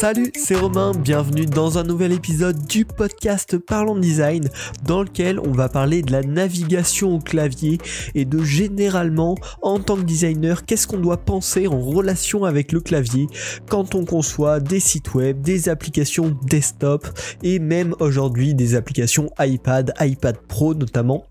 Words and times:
Salut, 0.00 0.32
c'est 0.34 0.56
Romain, 0.56 0.92
bienvenue 0.92 1.44
dans 1.44 1.76
un 1.76 1.82
nouvel 1.82 2.12
épisode 2.12 2.66
du 2.66 2.86
podcast 2.86 3.58
Parlons 3.58 3.98
Design 3.98 4.48
dans 4.82 5.02
lequel 5.02 5.38
on 5.38 5.52
va 5.52 5.68
parler 5.68 6.00
de 6.00 6.10
la 6.10 6.22
navigation 6.22 7.16
au 7.16 7.18
clavier 7.18 7.76
et 8.14 8.24
de 8.24 8.42
généralement 8.42 9.34
en 9.60 9.78
tant 9.78 9.96
que 9.96 10.04
designer 10.04 10.64
qu'est-ce 10.64 10.86
qu'on 10.86 10.96
doit 11.00 11.18
penser 11.18 11.66
en 11.66 11.82
relation 11.82 12.46
avec 12.46 12.72
le 12.72 12.80
clavier 12.80 13.26
quand 13.68 13.94
on 13.94 14.06
conçoit 14.06 14.58
des 14.58 14.80
sites 14.80 15.12
web, 15.12 15.42
des 15.42 15.68
applications 15.68 16.34
desktop 16.46 17.06
et 17.42 17.58
même 17.58 17.94
aujourd'hui 18.00 18.54
des 18.54 18.76
applications 18.76 19.28
iPad, 19.38 19.92
iPad 20.00 20.38
Pro 20.48 20.72
notamment. 20.72 21.26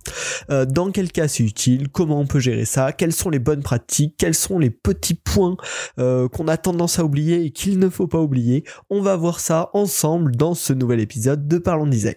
Euh, 0.51 0.65
dans 0.65 0.91
quel 0.91 1.11
cas 1.11 1.27
c'est 1.27 1.43
utile, 1.43 1.89
comment 1.89 2.19
on 2.19 2.27
peut 2.27 2.39
gérer 2.39 2.65
ça, 2.65 2.91
quelles 2.91 3.13
sont 3.13 3.31
les 3.31 3.39
bonnes 3.39 3.63
pratiques, 3.63 4.13
quels 4.19 4.35
sont 4.35 4.59
les 4.59 4.69
petits 4.69 5.15
points 5.15 5.57
euh, 5.97 6.27
qu'on 6.27 6.47
a 6.47 6.57
tendance 6.57 6.99
à 6.99 7.03
oublier 7.03 7.43
et 7.45 7.49
qu'il 7.49 7.79
ne 7.79 7.89
faut 7.89 8.05
pas 8.05 8.19
oublier? 8.19 8.58
On 8.89 9.01
va 9.01 9.15
voir 9.15 9.39
ça 9.39 9.69
ensemble 9.73 10.35
dans 10.35 10.53
ce 10.53 10.73
nouvel 10.73 10.99
épisode 10.99 11.47
de 11.47 11.57
Parlons 11.57 11.87
Design. 11.87 12.15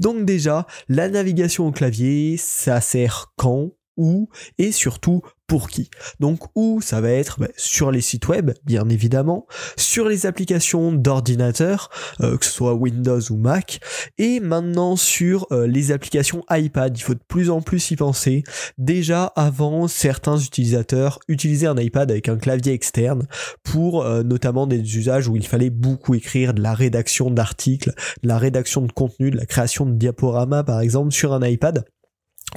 Donc 0.00 0.24
déjà, 0.24 0.66
la 0.88 1.08
navigation 1.08 1.66
au 1.66 1.72
clavier, 1.72 2.36
ça 2.36 2.80
sert 2.80 3.32
quand 3.36 3.70
où 3.96 4.28
et 4.58 4.72
surtout 4.72 5.22
pour 5.52 5.68
qui. 5.68 5.90
Donc 6.18 6.44
où 6.54 6.80
ça 6.80 7.02
va 7.02 7.10
être? 7.10 7.38
Bah, 7.38 7.48
sur 7.58 7.90
les 7.90 8.00
sites 8.00 8.26
web, 8.26 8.52
bien 8.64 8.88
évidemment, 8.88 9.46
sur 9.76 10.08
les 10.08 10.24
applications 10.24 10.92
d'ordinateur, 10.92 11.90
euh, 12.22 12.38
que 12.38 12.46
ce 12.46 12.50
soit 12.50 12.72
Windows 12.72 13.20
ou 13.28 13.36
Mac, 13.36 13.78
et 14.16 14.40
maintenant 14.40 14.96
sur 14.96 15.46
euh, 15.52 15.66
les 15.66 15.92
applications 15.92 16.42
iPad. 16.48 16.96
Il 16.96 17.02
faut 17.02 17.12
de 17.12 17.20
plus 17.28 17.50
en 17.50 17.60
plus 17.60 17.90
y 17.90 17.96
penser. 17.96 18.44
Déjà 18.78 19.26
avant, 19.36 19.88
certains 19.88 20.38
utilisateurs 20.38 21.18
utilisaient 21.28 21.66
un 21.66 21.76
iPad 21.76 22.10
avec 22.10 22.30
un 22.30 22.38
clavier 22.38 22.72
externe 22.72 23.26
pour 23.62 24.06
euh, 24.06 24.22
notamment 24.22 24.66
des 24.66 24.96
usages 24.96 25.28
où 25.28 25.36
il 25.36 25.46
fallait 25.46 25.68
beaucoup 25.68 26.14
écrire 26.14 26.54
de 26.54 26.62
la 26.62 26.72
rédaction 26.72 27.30
d'articles, 27.30 27.92
de 28.22 28.28
la 28.28 28.38
rédaction 28.38 28.80
de 28.80 28.90
contenu, 28.90 29.30
de 29.30 29.36
la 29.36 29.44
création 29.44 29.84
de 29.84 29.92
diaporamas 29.92 30.62
par 30.62 30.80
exemple 30.80 31.12
sur 31.12 31.34
un 31.34 31.46
iPad. 31.46 31.84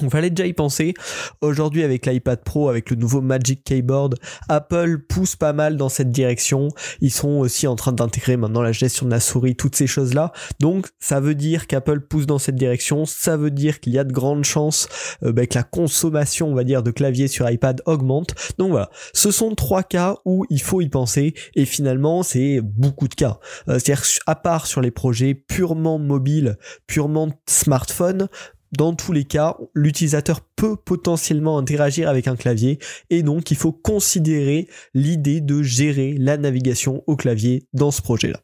On 0.02 0.10
fallait 0.10 0.30
déjà 0.30 0.46
y 0.46 0.52
penser. 0.52 0.92
Aujourd'hui, 1.40 1.82
avec 1.82 2.04
l'iPad 2.04 2.42
Pro, 2.44 2.68
avec 2.68 2.90
le 2.90 2.96
nouveau 2.96 3.22
Magic 3.22 3.64
Keyboard, 3.64 4.16
Apple 4.48 4.98
pousse 5.08 5.36
pas 5.36 5.54
mal 5.54 5.78
dans 5.78 5.88
cette 5.88 6.10
direction. 6.10 6.68
Ils 7.00 7.10
sont 7.10 7.38
aussi 7.38 7.66
en 7.66 7.76
train 7.76 7.92
d'intégrer 7.92 8.36
maintenant 8.36 8.60
la 8.60 8.72
gestion 8.72 9.06
de 9.06 9.10
la 9.10 9.20
souris, 9.20 9.56
toutes 9.56 9.74
ces 9.74 9.86
choses-là. 9.86 10.32
Donc, 10.60 10.88
ça 10.98 11.20
veut 11.20 11.34
dire 11.34 11.66
qu'Apple 11.66 12.00
pousse 12.00 12.26
dans 12.26 12.38
cette 12.38 12.56
direction. 12.56 13.06
Ça 13.06 13.38
veut 13.38 13.50
dire 13.50 13.80
qu'il 13.80 13.94
y 13.94 13.98
a 13.98 14.04
de 14.04 14.12
grandes 14.12 14.44
chances 14.44 14.88
euh, 15.22 15.32
bah, 15.32 15.46
que 15.46 15.54
la 15.54 15.62
consommation, 15.62 16.48
on 16.48 16.54
va 16.54 16.64
dire, 16.64 16.82
de 16.82 16.90
clavier 16.90 17.26
sur 17.26 17.48
iPad 17.48 17.80
augmente. 17.86 18.34
Donc 18.58 18.72
voilà, 18.72 18.90
ce 19.14 19.30
sont 19.30 19.54
trois 19.54 19.82
cas 19.82 20.16
où 20.26 20.44
il 20.50 20.60
faut 20.60 20.82
y 20.82 20.88
penser. 20.90 21.32
Et 21.54 21.64
finalement, 21.64 22.22
c'est 22.22 22.60
beaucoup 22.62 23.08
de 23.08 23.14
cas. 23.14 23.38
Euh, 23.68 23.78
C'est-à-dire, 23.78 24.04
à 24.26 24.34
part 24.34 24.66
sur 24.66 24.82
les 24.82 24.90
projets 24.90 25.34
purement 25.34 25.98
mobiles, 25.98 26.58
purement 26.86 27.30
smartphone, 27.48 28.28
dans 28.76 28.94
tous 28.94 29.12
les 29.12 29.24
cas, 29.24 29.56
l'utilisateur 29.74 30.40
peut 30.56 30.76
potentiellement 30.76 31.58
interagir 31.58 32.08
avec 32.08 32.28
un 32.28 32.36
clavier 32.36 32.78
et 33.10 33.22
donc 33.22 33.50
il 33.50 33.56
faut 33.56 33.72
considérer 33.72 34.68
l'idée 34.94 35.40
de 35.40 35.62
gérer 35.62 36.14
la 36.18 36.36
navigation 36.36 37.02
au 37.06 37.16
clavier 37.16 37.66
dans 37.72 37.90
ce 37.90 38.02
projet-là. 38.02 38.40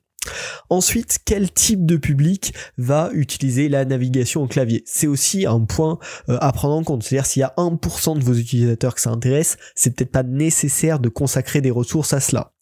Ensuite, 0.71 1.19
quel 1.25 1.53
type 1.53 1.85
de 1.85 1.97
public 1.97 2.55
va 2.79 3.11
utiliser 3.13 3.69
la 3.69 3.85
navigation 3.85 4.43
au 4.43 4.47
clavier? 4.47 4.83
C'est 4.87 5.07
aussi 5.07 5.47
un 5.47 5.61
point 5.61 5.99
euh, 6.29 6.39
à 6.41 6.53
prendre 6.53 6.75
en 6.75 6.85
compte. 6.85 7.03
C'est-à-dire 7.03 7.27
s'il 7.27 7.41
y 7.41 7.45
a 7.45 7.55
1% 7.57 8.19
de 8.19 8.25
vos 8.25 8.35
utilisateurs 8.35 8.95
que 8.95 9.01
ça 9.01 9.11
intéresse, 9.11 9.57
c'est 9.75 9.95
peut-être 9.95 10.13
pas 10.13 10.23
nécessaire 10.23 10.99
de 10.99 11.09
consacrer 11.09 11.61
des 11.61 11.71
ressources 11.71 12.13
à 12.13 12.21
cela. 12.21 12.53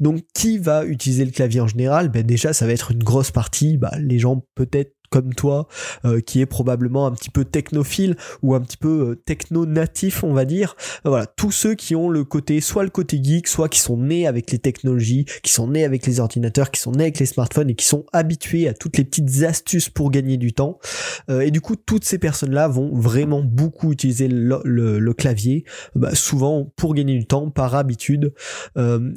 Donc 0.00 0.22
qui 0.34 0.58
va 0.58 0.84
utiliser 0.84 1.24
le 1.24 1.30
clavier 1.30 1.60
en 1.60 1.68
général? 1.68 2.08
Ben 2.08 2.24
Déjà, 2.24 2.52
ça 2.52 2.66
va 2.66 2.72
être 2.72 2.90
une 2.90 3.04
grosse 3.04 3.30
partie. 3.30 3.76
Bah, 3.76 3.92
les 3.98 4.18
gens 4.18 4.44
peut-être 4.54 4.94
comme 5.14 5.32
toi, 5.32 5.68
euh, 6.04 6.20
qui 6.20 6.40
est 6.40 6.46
probablement 6.46 7.06
un 7.06 7.12
petit 7.12 7.30
peu 7.30 7.44
technophile 7.44 8.16
ou 8.42 8.56
un 8.56 8.60
petit 8.60 8.76
peu 8.76 9.10
euh, 9.10 9.14
techno-natif, 9.14 10.24
on 10.24 10.32
va 10.32 10.44
dire. 10.44 10.74
Euh, 11.06 11.10
voilà, 11.10 11.26
tous 11.26 11.52
ceux 11.52 11.76
qui 11.76 11.94
ont 11.94 12.08
le 12.08 12.24
côté, 12.24 12.60
soit 12.60 12.82
le 12.82 12.90
côté 12.90 13.22
geek, 13.22 13.46
soit 13.46 13.68
qui 13.68 13.78
sont 13.78 13.96
nés 13.96 14.26
avec 14.26 14.50
les 14.50 14.58
technologies, 14.58 15.24
qui 15.44 15.52
sont 15.52 15.68
nés 15.68 15.84
avec 15.84 16.04
les 16.04 16.18
ordinateurs, 16.18 16.72
qui 16.72 16.80
sont 16.80 16.90
nés 16.90 17.04
avec 17.04 17.20
les 17.20 17.26
smartphones 17.26 17.70
et 17.70 17.76
qui 17.76 17.86
sont 17.86 18.06
habitués 18.12 18.66
à 18.66 18.74
toutes 18.74 18.96
les 18.98 19.04
petites 19.04 19.44
astuces 19.44 19.88
pour 19.88 20.10
gagner 20.10 20.36
du 20.36 20.52
temps. 20.52 20.80
et 21.28 21.52
du 21.52 21.60
coup, 21.60 21.76
toutes 21.76 22.04
ces 22.04 22.18
personnes-là 22.18 22.66
vont 22.66 22.90
vraiment 22.92 23.42
beaucoup 23.42 23.92
utiliser 23.92 24.26
le, 24.26 25.12
clavier, 25.12 25.64
bah, 25.94 26.12
souvent 26.16 26.72
pour 26.74 26.94
gagner 26.94 27.16
du 27.16 27.26
temps, 27.26 27.50
par 27.50 27.76
habitude. 27.76 28.32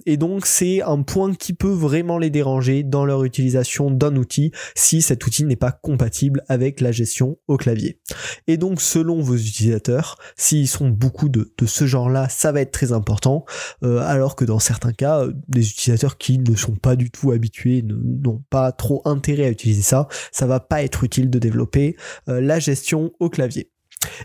et 0.06 0.18
donc, 0.18 0.46
c'est 0.46 0.84
un 0.84 1.02
point 1.02 1.34
qui 1.34 1.54
peut 1.54 1.68
vraiment 1.72 2.20
les 2.20 2.30
déranger 2.30 2.84
dans 2.84 3.04
leur 3.04 3.24
utilisation 3.24 3.90
d'un 3.90 4.16
outil 4.16 4.52
si 4.76 5.02
cet 5.02 5.26
outil 5.26 5.44
n'est 5.44 5.56
pas 5.56 5.72
compatible 5.88 6.44
avec 6.50 6.82
la 6.82 6.92
gestion 6.92 7.38
au 7.48 7.56
clavier. 7.56 8.02
Et 8.48 8.58
donc 8.58 8.82
selon 8.82 9.22
vos 9.22 9.38
utilisateurs, 9.38 10.18
s'ils 10.36 10.68
sont 10.68 10.90
beaucoup 10.90 11.30
de, 11.30 11.50
ce 11.66 11.88
genre-là, 11.88 12.28
ça 12.28 12.52
va 12.52 12.60
être 12.60 12.72
très 12.72 12.92
important, 12.92 13.46
euh, 13.84 14.00
alors 14.00 14.36
que 14.36 14.44
dans 14.44 14.60
certains 14.60 14.92
cas, 14.92 15.22
euh, 15.22 15.32
des 15.48 15.70
utilisateurs 15.70 16.18
qui 16.18 16.40
ne 16.40 16.56
sont 16.58 16.76
pas 16.76 16.98
du 16.98 17.10
tout 17.10 17.32
habitués, 17.32 17.86
n'ont 17.88 18.44
pas 18.50 18.74
trop 18.74 19.02
intérêt 19.06 19.46
à 19.46 19.50
utiliser 19.50 19.82
ça, 19.82 20.10
ça 20.34 20.46
va 20.46 20.60
pas 20.60 20.84
être 20.84 21.06
utile 21.06 21.30
de 21.30 21.40
développer 21.40 21.96
euh, 22.28 22.42
la 22.42 22.60
gestion 22.60 23.14
au 23.22 23.30
clavier. 23.30 23.72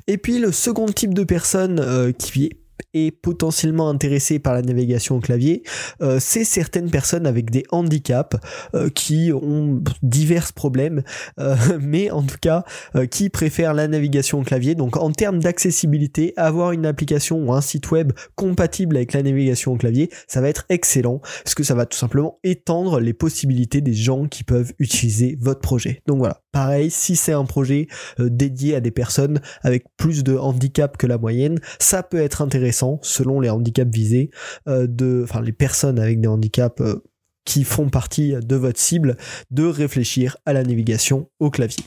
Et 0.09 0.19
puis 0.19 0.41
le 0.41 0.51
second 0.51 0.87
type 0.87 1.15
de 1.15 1.23
personne 1.23 2.13
qui 2.19 2.47
est 2.47 2.62
est 2.95 3.11
potentiellement 3.11 3.89
intéressé 3.89 4.39
par 4.39 4.55
la 4.55 4.63
navigation 4.63 5.17
au 5.17 5.21
clavier, 5.21 5.63
euh, 6.01 6.19
c'est 6.21 6.45
certaines 6.45 6.91
personnes 6.91 7.27
avec 7.27 7.51
des 7.51 7.65
handicaps 7.71 8.37
euh, 8.75 8.89
qui 8.91 9.33
ont 9.33 9.83
divers 10.03 10.53
problèmes, 10.53 11.03
euh, 11.39 11.57
mais 11.81 12.11
en 12.11 12.23
tout 12.23 12.37
cas 12.41 12.65
qui 13.11 13.31
préfèrent 13.31 13.75
la 13.75 13.89
navigation 13.89 14.41
au 14.41 14.43
clavier. 14.43 14.75
Donc 14.75 14.97
en 14.97 15.11
termes 15.13 15.41
d'accessibilité, 15.41 16.33
avoir 16.37 16.73
une 16.73 16.87
application 16.87 17.39
ou 17.39 17.53
un 17.53 17.61
site 17.61 17.91
web 17.91 18.13
compatible 18.35 18.97
avec 18.97 19.13
la 19.13 19.23
navigation 19.23 19.73
au 19.73 19.77
clavier, 19.77 20.11
ça 20.27 20.41
va 20.41 20.49
être 20.49 20.65
excellent 20.69 21.21
parce 21.45 21.55
que 21.55 21.63
ça 21.63 21.75
va 21.75 21.87
tout 21.87 21.99
simplement 21.99 22.39
étendre 22.45 23.01
les 23.01 23.13
possibilités 23.13 23.81
des 23.81 23.95
gens 23.95 24.27
qui 24.27 24.45
peuvent 24.45 24.73
utiliser 24.79 25.37
votre 25.41 25.61
projet. 25.61 26.03
Donc 26.07 26.19
voilà, 26.19 26.42
pareil, 26.53 26.91
si 26.91 27.17
c'est 27.17 27.33
un 27.33 27.45
projet 27.45 27.89
euh, 28.21 28.29
dédié 28.31 28.77
à 28.77 28.81
des 28.81 28.91
personnes 28.91 29.41
avec 29.63 29.85
plus 29.97 30.23
de 30.23 30.37
handicap 30.37 30.97
que 30.97 31.07
la 31.07 31.19
moyenne, 31.19 31.59
ça 31.81 32.03
peut 32.03 32.21
être 32.21 32.43
intéressant 32.43 33.01
selon 33.03 33.41
les 33.41 33.51
handicaps 33.51 33.93
visés, 33.93 34.31
euh, 34.69 34.87
de, 34.87 35.23
enfin 35.25 35.41
les 35.41 35.53
personnes 35.53 35.99
avec 35.99 36.21
des 36.21 36.29
handicaps 36.29 36.81
euh, 36.81 37.03
qui 37.45 37.65
font 37.65 37.89
partie 37.89 38.35
de 38.41 38.57
votre 38.57 38.79
cible, 38.79 39.17
de 39.51 39.65
réfléchir 39.65 40.37
à 40.47 40.53
la 40.53 40.63
navigation 40.63 41.29
au 41.41 41.51
clavier. 41.51 41.85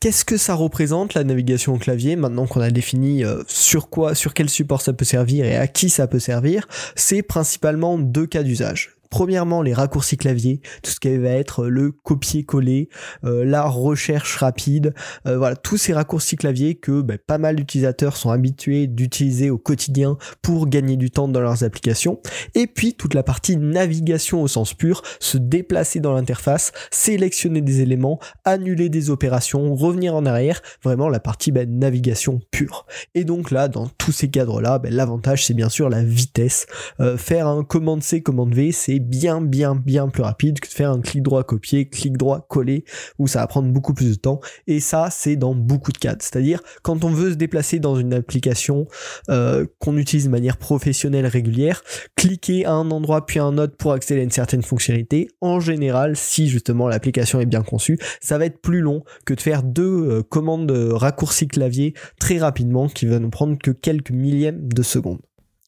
Qu'est-ce 0.00 0.24
que 0.24 0.36
ça 0.36 0.54
représente 0.54 1.14
la 1.14 1.22
navigation 1.22 1.74
au 1.74 1.78
clavier 1.78 2.16
maintenant 2.16 2.46
qu'on 2.46 2.62
a 2.62 2.70
défini 2.70 3.22
sur 3.46 3.90
quoi, 3.90 4.16
sur 4.16 4.34
quel 4.34 4.48
support 4.48 4.80
ça 4.80 4.94
peut 4.94 5.04
servir 5.04 5.44
et 5.44 5.56
à 5.56 5.68
qui 5.68 5.90
ça 5.90 6.08
peut 6.08 6.18
servir? 6.18 6.66
C'est 6.96 7.22
principalement 7.22 7.98
deux 7.98 8.26
cas 8.26 8.42
d'usage. 8.42 8.95
Premièrement, 9.10 9.62
les 9.62 9.74
raccourcis 9.74 10.16
clavier, 10.16 10.60
tout 10.82 10.90
ce 10.90 11.00
qui 11.00 11.16
va 11.16 11.30
être 11.30 11.66
le 11.66 11.92
copier-coller, 11.92 12.88
euh, 13.24 13.44
la 13.44 13.64
recherche 13.64 14.36
rapide, 14.36 14.94
euh, 15.26 15.38
voilà, 15.38 15.56
tous 15.56 15.76
ces 15.76 15.92
raccourcis 15.92 16.36
clavier 16.36 16.74
que 16.74 17.00
ben, 17.00 17.18
pas 17.18 17.38
mal 17.38 17.56
d'utilisateurs 17.56 18.16
sont 18.16 18.30
habitués 18.30 18.86
d'utiliser 18.86 19.50
au 19.50 19.58
quotidien 19.58 20.16
pour 20.42 20.68
gagner 20.68 20.96
du 20.96 21.10
temps 21.10 21.28
dans 21.28 21.40
leurs 21.40 21.64
applications. 21.64 22.20
Et 22.54 22.66
puis 22.66 22.94
toute 22.94 23.14
la 23.14 23.22
partie 23.22 23.56
navigation 23.56 24.42
au 24.42 24.48
sens 24.48 24.74
pur, 24.74 25.02
se 25.20 25.38
déplacer 25.38 26.00
dans 26.00 26.12
l'interface, 26.12 26.72
sélectionner 26.90 27.60
des 27.60 27.80
éléments, 27.80 28.18
annuler 28.44 28.88
des 28.88 29.10
opérations, 29.10 29.74
revenir 29.74 30.14
en 30.14 30.26
arrière, 30.26 30.62
vraiment 30.82 31.08
la 31.08 31.20
partie 31.20 31.52
ben, 31.52 31.78
navigation 31.78 32.40
pure. 32.50 32.86
Et 33.14 33.24
donc 33.24 33.50
là, 33.50 33.68
dans 33.68 33.86
tous 33.86 34.12
ces 34.12 34.28
cadres-là, 34.28 34.78
ben, 34.78 34.92
l'avantage 34.92 35.44
c'est 35.44 35.54
bien 35.54 35.68
sûr 35.68 35.88
la 35.88 36.02
vitesse. 36.02 36.66
Euh, 37.00 37.16
faire 37.16 37.46
un 37.46 37.64
commande 37.64 38.02
C, 38.02 38.22
commande 38.22 38.54
V, 38.54 38.72
c'est 38.72 38.95
bien 39.00 39.40
bien 39.40 39.74
bien 39.74 40.08
plus 40.08 40.22
rapide 40.22 40.60
que 40.60 40.68
de 40.68 40.72
faire 40.72 40.90
un 40.90 41.00
clic 41.00 41.22
droit 41.22 41.44
copier, 41.44 41.88
clic 41.88 42.16
droit 42.16 42.46
coller, 42.48 42.84
où 43.18 43.26
ça 43.26 43.40
va 43.40 43.46
prendre 43.46 43.72
beaucoup 43.72 43.94
plus 43.94 44.10
de 44.10 44.14
temps. 44.14 44.40
Et 44.66 44.80
ça, 44.80 45.08
c'est 45.10 45.36
dans 45.36 45.54
beaucoup 45.54 45.92
de 45.92 45.98
cas. 45.98 46.16
C'est-à-dire 46.18 46.60
quand 46.82 47.04
on 47.04 47.10
veut 47.10 47.30
se 47.30 47.36
déplacer 47.36 47.78
dans 47.78 47.96
une 47.96 48.14
application 48.14 48.86
euh, 49.28 49.66
qu'on 49.78 49.96
utilise 49.96 50.26
de 50.26 50.30
manière 50.30 50.56
professionnelle 50.56 51.26
régulière, 51.26 51.82
cliquer 52.16 52.64
à 52.66 52.72
un 52.72 52.90
endroit 52.90 53.26
puis 53.26 53.38
à 53.38 53.44
un 53.44 53.58
autre 53.58 53.76
pour 53.76 53.92
accéder 53.92 54.20
à 54.20 54.24
une 54.24 54.30
certaine 54.30 54.62
fonctionnalité, 54.62 55.28
en 55.40 55.60
général, 55.60 56.16
si 56.16 56.48
justement 56.48 56.88
l'application 56.88 57.40
est 57.40 57.46
bien 57.46 57.62
conçue, 57.62 57.98
ça 58.20 58.38
va 58.38 58.46
être 58.46 58.60
plus 58.60 58.80
long 58.80 59.04
que 59.24 59.34
de 59.34 59.40
faire 59.40 59.62
deux 59.62 59.82
euh, 59.82 60.22
commandes 60.22 60.66
de 60.66 60.90
raccourci 60.90 61.48
clavier 61.48 61.94
très 62.18 62.38
rapidement 62.38 62.88
qui 62.88 63.06
va 63.06 63.18
nous 63.18 63.30
prendre 63.30 63.58
que 63.58 63.70
quelques 63.70 64.10
millièmes 64.10 64.68
de 64.68 64.82
seconde. 64.82 65.18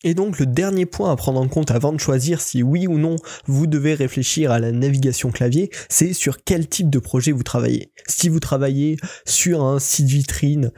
Et 0.05 0.15
donc 0.15 0.39
le 0.39 0.47
dernier 0.47 0.87
point 0.87 1.11
à 1.11 1.17
prendre 1.17 1.41
en 1.41 1.49
compte 1.49 1.71
avant 1.73 1.93
de 1.93 1.99
choisir 1.99 2.41
si 2.41 2.63
oui 2.63 2.87
ou 2.87 2.99
non 2.99 3.17
vous 3.47 3.67
devez 3.67 3.95
réfléchir 3.95 4.53
à 4.53 4.61
la 4.61 4.71
navigation 4.71 5.31
clavier, 5.31 5.71
c'est 5.89 6.13
sur 6.13 6.45
quel 6.45 6.69
type 6.69 6.89
de 6.89 7.01
projet 7.01 7.33
vous 7.33 7.43
travaillez. 7.43 7.93
Si 8.07 8.29
vous 8.29 8.41
travaillez 8.41 8.97
sur 9.27 9.65
un 9.65 9.81
site 9.81 10.07
vitrine, 10.07 10.71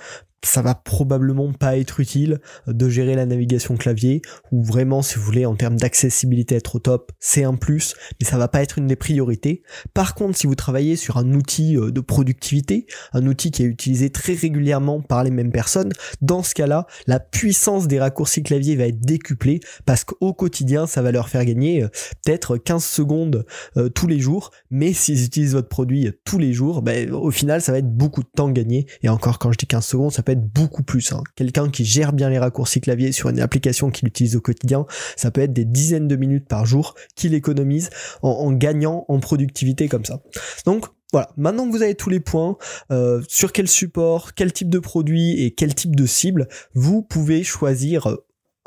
ça 0.45 0.63
va 0.63 0.75
probablement 0.75 1.53
pas 1.53 1.77
être 1.77 2.01
utile 2.01 2.41
de 2.67 2.89
gérer 2.89 3.15
la 3.15 3.27
navigation 3.27 3.77
clavier 3.77 4.23
ou 4.53 4.63
vraiment 4.63 5.03
si 5.03 5.17
vous 5.17 5.23
voulez 5.23 5.45
en 5.45 5.55
termes 5.55 5.77
d'accessibilité 5.77 6.57
être 6.57 6.77
au 6.77 6.79
top 6.79 7.13
c'est 7.19 7.45
un 7.45 7.55
plus 7.55 7.95
mais 8.21 8.27
ça 8.27 8.39
va 8.39 8.49
pas 8.49 8.63
être 8.63 8.79
une 8.79 8.87
des 8.87 8.97
priorités. 8.97 9.63
Par 9.93 10.15
contre 10.15 10.39
si 10.39 10.47
vous 10.47 10.55
travaillez 10.55 10.97
sur 10.97 11.19
un 11.19 11.33
outil 11.33 11.77
euh, 11.77 11.91
de 11.91 12.01
productivité 12.01 12.87
un 13.13 13.27
outil 13.27 13.51
qui 13.51 13.63
est 13.63 13.67
utilisé 13.67 14.11
très 14.11 14.35
régulièrement 14.35 15.01
par 15.01 15.25
les 15.25 15.31
mêmes 15.31 15.53
personnes 15.53 15.93
dans 16.23 16.43
ce 16.43 16.55
cas 16.55 16.67
là 16.67 16.87
la 17.07 17.21
puissance 17.21 17.87
des 17.87 18.01
raccourcis 18.01 18.43
clavier 18.43 18.77
va 18.77 18.87
être 18.87 19.01
décuplée 19.01 19.61
parce 19.85 20.05
qu'au 20.05 20.33
quotidien 20.33 20.87
ça 20.87 21.03
va 21.03 21.13
leur 21.13 21.29
faire 21.29 21.45
gagner 21.45 21.83
euh, 21.83 21.89
peut-être 22.25 22.57
15 22.57 22.83
secondes 22.83 23.47
euh, 23.77 23.89
tous 23.89 24.07
les 24.07 24.21
jours 24.21 24.51
mais 24.71 24.93
s'ils 24.93 25.25
utilisent 25.25 25.55
votre 25.55 25.69
produit 25.69 26.11
tous 26.25 26.39
les 26.39 26.53
jours 26.53 26.83
ben, 26.83 27.13
au 27.13 27.31
final 27.31 27.61
ça 27.61 27.73
va 27.73 27.79
être 27.79 27.95
beaucoup 27.95 28.23
de 28.23 28.29
temps 28.35 28.51
gagné. 28.51 28.87
Et 29.03 29.09
encore 29.09 29.39
quand 29.39 29.53
je 29.53 29.59
dis 29.59 29.67
15 29.67 29.85
secondes 29.85 30.13
ça 30.13 30.23
peut 30.23 30.30
beaucoup 30.39 30.83
plus. 30.83 31.13
Hein. 31.13 31.23
Quelqu'un 31.35 31.69
qui 31.71 31.85
gère 31.85 32.13
bien 32.13 32.29
les 32.29 32.39
raccourcis 32.39 32.81
clavier 32.81 33.13
sur 33.13 33.29
une 33.29 33.41
application 33.41 33.91
qu'il 33.91 34.09
utilise 34.09 34.37
au 34.37 34.41
quotidien, 34.41 34.87
ça 35.17 35.31
peut 35.31 35.41
être 35.41 35.53
des 35.53 35.65
dizaines 35.65 36.09
de 36.09 36.17
minutes 36.17 36.47
par 36.47 36.67
jour 36.67 36.95
qu'il 37.17 37.35
économise 37.35 37.91
en, 38.23 38.53
gagnant 38.53 39.05
en 39.09 39.21
productivité 39.21 39.89
comme 39.89 40.05
ça. 40.05 40.21
Donc 40.65 40.87
voilà, 41.13 41.31
maintenant 41.37 41.67
que 41.67 41.73
vous 41.73 41.83
avez 41.83 41.97
tous 41.97 42.11
les 42.11 42.21
points, 42.21 42.57
euh, 42.93 43.21
sur 43.27 43.53
quel 43.53 43.67
support, 43.67 44.35
quel 44.35 44.53
type 44.53 44.71
de 44.71 44.79
produit 44.79 45.43
et 45.43 45.51
quel 45.51 45.75
type 45.75 45.97
de 45.97 46.07
cible, 46.07 46.49
vous 46.75 47.03
pouvez 47.03 47.43
choisir 47.43 48.07
euh, 48.07 48.17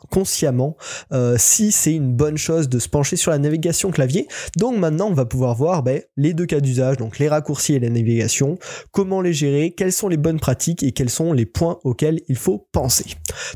consciemment 0.10 0.76
euh, 1.12 1.36
si 1.38 1.72
c'est 1.72 1.94
une 1.94 2.14
bonne 2.14 2.38
chose 2.38 2.70
de 2.70 2.80
se 2.80 2.90
pencher 2.90 3.16
sur 3.16 3.32
la 3.32 3.38
navigation 3.38 3.92
clavier. 3.92 4.28
Donc 4.58 4.78
maintenant 4.78 5.08
on 5.10 5.14
va 5.14 5.26
pouvoir 5.26 5.56
voir 5.56 5.84
ben, 5.84 6.02
les 6.18 6.34
deux 6.34 6.46
cas 6.46 6.60
d'usage, 6.60 6.98
donc 6.98 7.20
les 7.20 7.30
raccourcis 7.30 7.76
et 7.76 7.80
la 7.80 7.90
navigation, 7.90 8.58
comment 8.92 9.22
les 9.22 9.34
gérer, 9.34 9.72
quelles 9.72 9.94
sont 9.94 10.08
les 10.08 10.18
bonnes 10.18 10.40
pratiques? 10.40 10.84
Et 10.84 10.92
quels 10.92 11.10
sont 11.10 11.34
les 11.34 11.46
points 11.46 11.80
auxquels 11.84 12.22
il 12.28 12.36
faut 12.36 12.68
penser? 12.72 13.06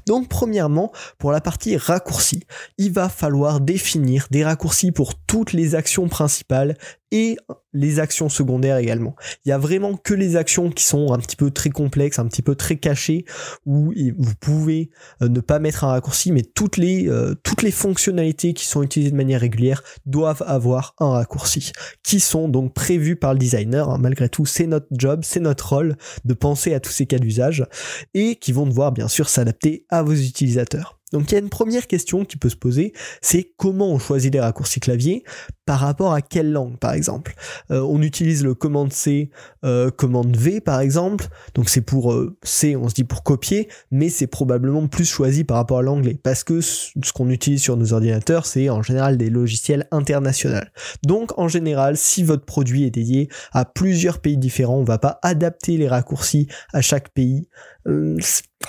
Donc 0.05 0.29
premièrement, 0.29 0.91
pour 1.17 1.31
la 1.31 1.41
partie 1.41 1.77
raccourcis, 1.77 2.43
il 2.77 2.91
va 2.91 3.09
falloir 3.09 3.61
définir 3.61 4.27
des 4.31 4.43
raccourcis 4.43 4.91
pour 4.91 5.15
toutes 5.15 5.53
les 5.53 5.75
actions 5.75 6.07
principales 6.07 6.77
et 7.12 7.38
les 7.74 8.00
actions 8.00 8.30
secondaires 8.30 8.77
également. 8.77 9.15
Il 9.45 9.50
y 9.50 9.51
a 9.51 9.57
vraiment 9.57 9.95
que 9.95 10.13
les 10.13 10.36
actions 10.36 10.69
qui 10.69 10.83
sont 10.83 11.13
un 11.13 11.19
petit 11.19 11.36
peu 11.36 11.51
très 11.51 11.69
complexes, 11.69 12.19
un 12.19 12.27
petit 12.27 12.42
peu 12.42 12.56
très 12.56 12.77
cachées, 12.77 13.25
où 13.65 13.94
vous 14.18 14.36
pouvez 14.39 14.89
euh, 15.21 15.30
ne 15.30 15.39
pas 15.39 15.59
mettre 15.59 15.83
un 15.83 15.89
raccourci, 15.89 16.31
mais 16.31 16.42
toutes 16.42 16.77
les, 16.77 17.07
euh, 17.07 17.36
toutes 17.44 17.62
les 17.62 17.71
fonctionnalités 17.71 18.54
qui 18.54 18.65
sont 18.65 18.83
utilisées 18.83 19.12
de 19.12 19.18
manière 19.18 19.42
régulière 19.42 19.83
doivent 20.06 20.44
avoir 20.48 20.95
un 21.00 21.12
raccourci, 21.12 21.71
qui 22.04 22.19
sont 22.19 22.50
donc 22.50 22.74
prévus 22.74 23.15
par 23.15 23.33
le 23.33 23.39
designer. 23.39 23.89
Hein. 23.89 23.98
Malgré 24.00 24.30
tout, 24.30 24.45
c'est 24.45 24.68
notre 24.68 24.88
job, 24.92 25.21
c'est 25.24 25.39
notre 25.39 25.69
rôle 25.69 25.95
de 26.25 26.33
penser 26.33 26.74
à 26.74 26.80
tous 26.80 26.92
ces 26.92 27.06
cas 27.06 27.19
d'usage, 27.19 27.65
et 28.13 28.36
qui 28.36 28.51
vont 28.51 28.65
devoir 28.65 28.92
bien 28.92 29.07
sûr 29.07 29.30
s'adapter 29.30 29.86
à 29.89 30.01
vos 30.04 30.13
utilisateurs. 30.13 30.96
Donc 31.13 31.31
il 31.31 31.33
y 31.33 31.38
a 31.38 31.39
une 31.39 31.50
première 31.50 31.88
question 31.88 32.25
qui 32.25 32.38
peut 32.38 32.50
se 32.50 32.56
poser, 32.56 32.94
c'est 33.21 33.54
comment 33.56 33.92
on 33.92 34.00
choisit 34.00 34.33
les 34.33 34.42
raccourcis 34.42 34.80
clavier 34.80 35.24
par 35.65 35.80
rapport 35.80 36.13
à 36.13 36.21
quelle 36.21 36.51
langue 36.51 36.77
par 36.77 36.94
exemple? 36.94 37.33
Euh, 37.71 37.81
on 37.81 38.01
utilise 38.01 38.44
le 38.44 38.54
commande 38.54 38.92
C, 38.92 39.31
euh, 39.63 39.89
commande 39.89 40.36
V 40.36 40.59
par 40.59 40.81
exemple, 40.81 41.27
donc 41.56 41.69
c'est 41.69 41.81
pour 41.81 42.12
euh, 42.12 42.38
C, 42.44 42.75
on 42.75 42.89
se 42.89 42.94
dit 42.94 43.06
pour 43.06 43.24
copier, 43.24 43.69
mais 43.89 44.09
c'est 44.09 44.27
probablement 44.27 44.88
plus 44.88 45.06
choisi 45.06 45.44
par 45.44 45.57
rapport 45.57 45.80
à 45.80 45.81
l'anglais 45.81 46.19
parce 46.21 46.44
que 46.44 46.59
ce 46.62 47.13
qu'on 47.13 47.30
utilise 47.30 47.62
sur 47.62 47.77
nos 47.77 47.94
ordinateurs 47.94 48.45
c'est 48.45 48.69
en 48.69 48.81
général 48.81 49.18
des 49.18 49.30
logiciels 49.30 49.88
internationaux. 49.92 50.57
Donc 51.06 51.38
en 51.38 51.48
général, 51.48 51.95
si 51.95 52.24
votre 52.24 52.45
produit 52.45 52.83
est 52.83 52.92
dédié 52.92 53.30
à 53.54 53.63
plusieurs 53.63 54.19
pays 54.19 54.38
différents, 54.38 54.77
on 54.77 54.83
va 54.83 54.98
pas 54.98 55.19
adapter 55.24 55.77
les 55.77 55.88
raccourcis 55.88 56.48
à 56.74 56.81
chaque 56.81 57.09
pays. 57.09 57.48
Euh, 57.87 58.17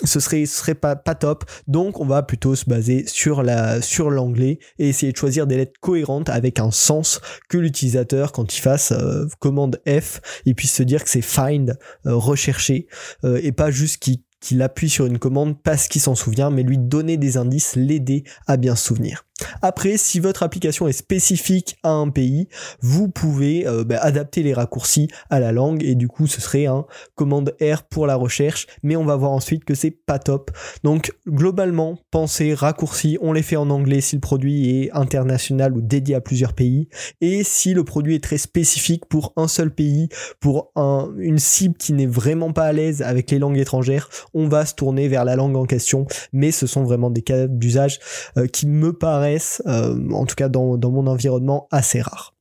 ce 0.04 0.20
serait 0.20 0.46
ce 0.46 0.58
serait 0.58 0.74
pas 0.74 0.94
top 0.96 1.44
donc 1.66 1.98
on 1.98 2.06
va 2.06 2.22
plutôt 2.22 2.54
se 2.54 2.66
baser 2.66 3.04
sur 3.06 3.42
la 3.42 3.82
sur 3.82 4.10
l'anglais 4.10 4.60
et 4.78 4.88
essayer 4.88 5.10
de 5.10 5.16
choisir 5.16 5.46
des 5.46 5.56
lettres 5.56 5.80
cohérentes 5.80 6.28
avec 6.28 6.60
un 6.60 6.70
sens 6.70 7.20
que 7.48 7.58
l'utilisateur 7.58 8.30
quand 8.30 8.56
il 8.56 8.60
fasse 8.60 8.92
euh, 8.92 9.26
commande 9.40 9.80
F 9.88 10.20
il 10.44 10.54
puisse 10.54 10.72
se 10.72 10.84
dire 10.84 11.02
que 11.02 11.10
c'est 11.10 11.22
find 11.22 11.76
euh, 12.06 12.14
rechercher 12.14 12.86
et 13.24 13.52
pas 13.52 13.70
juste 13.70 13.96
qu'il 14.00 14.18
qu'il 14.40 14.62
appuie 14.62 14.88
sur 14.88 15.06
une 15.06 15.18
commande 15.18 15.60
parce 15.62 15.88
qu'il 15.88 16.00
s'en 16.00 16.14
souvient, 16.14 16.50
mais 16.50 16.62
lui 16.62 16.78
donner 16.78 17.16
des 17.16 17.36
indices, 17.36 17.74
l'aider 17.76 18.24
à 18.46 18.56
bien 18.56 18.76
se 18.76 18.86
souvenir. 18.86 19.24
Après, 19.62 19.96
si 19.96 20.20
votre 20.20 20.42
application 20.42 20.88
est 20.88 20.92
spécifique 20.92 21.76
à 21.82 21.90
un 21.90 22.08
pays, 22.08 22.48
vous 22.80 23.08
pouvez 23.08 23.66
euh, 23.66 23.84
bah, 23.84 23.98
adapter 24.00 24.42
les 24.42 24.54
raccourcis 24.54 25.08
à 25.30 25.40
la 25.40 25.52
langue 25.52 25.82
et 25.82 25.94
du 25.94 26.08
coup 26.08 26.26
ce 26.26 26.40
serait 26.40 26.66
un 26.66 26.86
commande 27.14 27.54
R 27.60 27.82
pour 27.84 28.06
la 28.06 28.16
recherche, 28.16 28.66
mais 28.82 28.96
on 28.96 29.04
va 29.04 29.16
voir 29.16 29.32
ensuite 29.32 29.64
que 29.64 29.74
c'est 29.74 29.90
pas 29.90 30.18
top. 30.18 30.50
Donc 30.84 31.12
globalement, 31.26 31.98
pensez 32.10 32.54
raccourcis, 32.54 33.18
on 33.20 33.32
les 33.32 33.42
fait 33.42 33.56
en 33.56 33.70
anglais 33.70 34.00
si 34.00 34.16
le 34.16 34.20
produit 34.20 34.82
est 34.82 34.90
international 34.92 35.72
ou 35.72 35.80
dédié 35.80 36.14
à 36.14 36.20
plusieurs 36.20 36.52
pays 36.52 36.88
et 37.20 37.44
si 37.44 37.74
le 37.74 37.84
produit 37.84 38.14
est 38.14 38.24
très 38.24 38.38
spécifique 38.38 39.06
pour 39.06 39.32
un 39.36 39.48
seul 39.48 39.74
pays, 39.74 40.08
pour 40.40 40.72
une 41.18 41.38
cible 41.38 41.76
qui 41.76 41.92
n'est 41.92 42.06
vraiment 42.06 42.52
pas 42.52 42.64
à 42.64 42.72
l'aise 42.72 43.02
avec 43.02 43.30
les 43.30 43.38
langues 43.38 43.58
étrangères, 43.58 44.08
on 44.34 44.48
va 44.48 44.66
se 44.66 44.74
tourner 44.74 45.08
vers 45.08 45.24
la 45.24 45.36
langue 45.36 45.56
en 45.56 45.64
question, 45.64 46.06
mais 46.32 46.50
ce 46.50 46.66
sont 46.66 46.84
vraiment 46.84 47.10
des 47.10 47.22
cas 47.22 47.46
d'usage 47.46 48.00
euh, 48.36 48.46
qui 48.46 48.66
me 48.66 48.92
paraissent 48.92 49.27
euh, 49.66 50.10
en 50.12 50.26
tout 50.26 50.34
cas 50.34 50.48
dans, 50.48 50.76
dans 50.76 50.90
mon 50.90 51.06
environnement, 51.06 51.68
assez 51.70 52.00
rare. 52.00 52.34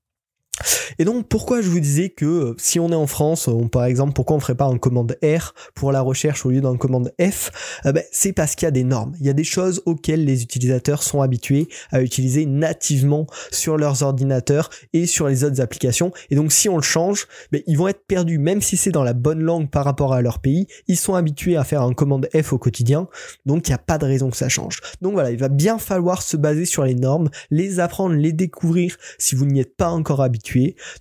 Et 0.99 1.05
donc 1.05 1.27
pourquoi 1.27 1.61
je 1.61 1.69
vous 1.69 1.79
disais 1.79 2.09
que 2.09 2.25
euh, 2.25 2.55
si 2.57 2.79
on 2.79 2.89
est 2.89 2.95
en 2.95 3.07
France, 3.07 3.47
on, 3.47 3.67
par 3.67 3.85
exemple, 3.85 4.13
pourquoi 4.13 4.35
on 4.35 4.39
ferait 4.39 4.55
pas 4.55 4.65
un 4.65 4.77
commande 4.77 5.17
R 5.23 5.53
pour 5.75 5.91
la 5.91 6.01
recherche 6.01 6.45
au 6.45 6.49
lieu 6.49 6.61
d'un 6.61 6.77
commande 6.77 7.13
F 7.21 7.51
eh 7.85 7.91
ben, 7.91 8.03
C'est 8.11 8.33
parce 8.33 8.55
qu'il 8.55 8.65
y 8.65 8.67
a 8.67 8.71
des 8.71 8.83
normes, 8.83 9.13
il 9.19 9.25
y 9.25 9.29
a 9.29 9.33
des 9.33 9.43
choses 9.43 9.81
auxquelles 9.85 10.25
les 10.25 10.41
utilisateurs 10.41 11.03
sont 11.03 11.21
habitués 11.21 11.67
à 11.91 12.01
utiliser 12.01 12.45
nativement 12.45 13.27
sur 13.51 13.77
leurs 13.77 14.03
ordinateurs 14.03 14.69
et 14.93 15.05
sur 15.05 15.27
les 15.27 15.43
autres 15.43 15.61
applications. 15.61 16.11
Et 16.29 16.35
donc 16.35 16.51
si 16.51 16.69
on 16.69 16.77
le 16.77 16.83
change, 16.83 17.27
ben, 17.51 17.61
ils 17.67 17.77
vont 17.77 17.87
être 17.87 18.05
perdus, 18.07 18.39
même 18.39 18.61
si 18.61 18.77
c'est 18.77 18.91
dans 18.91 19.03
la 19.03 19.13
bonne 19.13 19.41
langue 19.41 19.69
par 19.69 19.85
rapport 19.85 20.13
à 20.13 20.21
leur 20.21 20.39
pays, 20.39 20.67
ils 20.87 20.97
sont 20.97 21.13
habitués 21.13 21.57
à 21.57 21.63
faire 21.63 21.81
un 21.81 21.93
commande 21.93 22.27
F 22.33 22.53
au 22.53 22.57
quotidien, 22.57 23.07
donc 23.45 23.67
il 23.67 23.71
n'y 23.71 23.75
a 23.75 23.79
pas 23.79 23.97
de 23.97 24.05
raison 24.05 24.29
que 24.29 24.37
ça 24.37 24.49
change. 24.49 24.81
Donc 25.01 25.13
voilà, 25.13 25.31
il 25.31 25.37
va 25.37 25.49
bien 25.49 25.77
falloir 25.77 26.21
se 26.21 26.37
baser 26.37 26.65
sur 26.65 26.83
les 26.83 26.95
normes, 26.95 27.29
les 27.51 27.79
apprendre, 27.79 28.15
les 28.15 28.33
découvrir 28.33 28.97
si 29.19 29.35
vous 29.35 29.45
n'y 29.45 29.59
êtes 29.59 29.75
pas 29.75 29.89
encore 29.89 30.21
habitué 30.21 30.46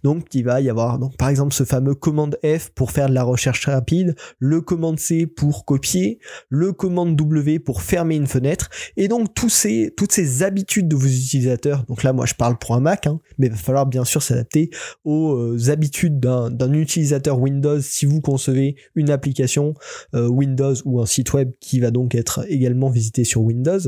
donc 0.03 0.35
il 0.35 0.45
va 0.45 0.61
y 0.61 0.71
avoir 0.71 0.99
par 1.19 1.29
exemple 1.29 1.55
ce 1.55 1.65
fameux 1.65 1.95
commande 1.95 2.39
F 2.45 2.71
pour 2.75 2.91
faire 2.91 3.09
de 3.09 3.15
la 3.15 3.23
recherche 3.23 3.67
rapide, 3.67 4.15
le 4.39 4.61
commande 4.61 4.99
C 4.99 5.27
pour 5.27 5.65
copier, 5.65 6.19
le 6.49 6.73
commande 6.73 7.17
W 7.17 7.59
pour 7.59 7.83
fermer 7.83 8.17
une 8.17 8.27
fenêtre 8.27 8.71
et 8.97 9.09
donc 9.09 9.35
tous 9.35 9.49
ces 9.49 9.93
toutes 9.97 10.13
ces 10.13 10.43
habitudes 10.43 10.89
de 10.89 10.97
vos 10.97 11.07
utilisateurs. 11.07 11.85
Donc 11.89 12.03
là 12.03 12.13
moi 12.13 12.27
je 12.27 12.35
parle 12.35 12.59
pour 12.59 12.75
un 12.75 12.81
Mac 12.81 13.07
hein, 13.07 13.21
mais 13.39 13.47
il 13.47 13.53
va 13.53 13.59
falloir 13.59 13.87
bien 13.87 14.05
sûr 14.05 14.23
s'adapter 14.23 14.71
aux 15.05 15.35
euh, 15.35 15.71
habitudes 15.71 16.21
d'un 16.21 16.73
utilisateur 16.73 17.39
Windows 17.41 17.81
si 17.81 18.07
vous 18.07 18.21
concevez 18.21 18.77
une 18.95 19.11
application 19.11 19.75
euh, 20.15 20.29
Windows 20.29 20.75
ou 20.85 21.01
un 21.01 21.07
site 21.07 21.33
web 21.33 21.53
qui 21.61 21.81
va 21.81 21.91
donc 21.91 22.15
être 22.15 22.45
également 22.49 22.91
visité 22.91 23.25
sur 23.25 23.43
Windows 23.43 23.81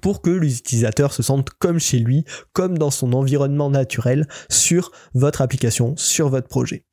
pour 0.00 0.22
que 0.22 0.30
l'utilisateur 0.30 1.12
se 1.12 1.22
sente 1.22 1.50
comme 1.50 1.78
chez 1.78 1.98
lui, 1.98 2.24
comme 2.52 2.78
dans 2.78 2.90
son 2.90 3.12
environnement 3.12 3.70
naturel 3.70 4.26
sur 4.48 4.92
votre 5.14 5.42
application, 5.42 5.96
sur 5.96 6.28
votre 6.28 6.48
projet. 6.48 6.84